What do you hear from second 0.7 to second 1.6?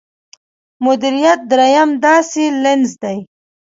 مديريت